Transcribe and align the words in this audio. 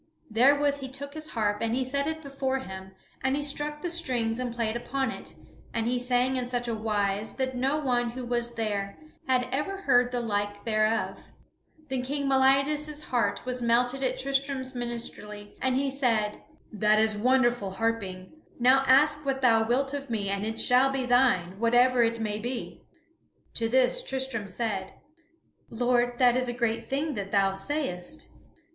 Therewith 0.31 0.79
he 0.79 0.89
took 0.89 1.13
his 1.13 1.29
harp 1.29 1.61
and 1.61 1.75
he 1.75 1.83
set 1.83 2.07
it 2.07 2.23
before 2.23 2.57
him, 2.57 2.93
and 3.23 3.35
he 3.35 3.43
struck 3.43 3.83
the 3.83 3.87
strings 3.91 4.39
and 4.39 4.51
played 4.51 4.75
upon 4.75 5.11
it, 5.11 5.35
and 5.75 5.85
he 5.85 5.99
sang 5.99 6.37
in 6.37 6.47
such 6.47 6.67
a 6.67 6.73
wise 6.73 7.35
that 7.35 7.55
no 7.55 7.77
one 7.77 8.09
who 8.09 8.25
was 8.25 8.55
there 8.55 8.97
had 9.27 9.47
ever 9.51 9.81
heard 9.81 10.11
the 10.11 10.19
like 10.19 10.65
thereof. 10.65 11.19
Then 11.87 12.01
King 12.01 12.27
Meliadus' 12.27 13.03
heart 13.09 13.45
was 13.45 13.61
melted 13.61 14.01
at 14.01 14.17
Tristram's 14.17 14.73
minstrelsy, 14.73 15.55
and 15.61 15.75
he 15.75 15.87
said: 15.87 16.41
"That 16.73 16.97
is 16.97 17.15
wonderful 17.15 17.69
harping. 17.73 18.31
Now 18.59 18.83
ask 18.87 19.23
what 19.23 19.43
thou 19.43 19.67
wilt 19.67 19.93
of 19.93 20.09
me, 20.09 20.29
and 20.29 20.43
it 20.43 20.59
shall 20.59 20.89
be 20.89 21.05
thine, 21.05 21.59
whatever 21.59 22.01
it 22.01 22.19
may 22.19 22.39
be." 22.39 22.81
To 23.53 23.69
this 23.69 24.01
Tristram 24.03 24.47
said, 24.47 24.93
"Lord, 25.69 26.17
that 26.17 26.35
is 26.35 26.49
a 26.49 26.53
great 26.53 26.89
thing 26.89 27.13
that 27.13 27.31
thou 27.31 27.53
sayest." 27.53 28.29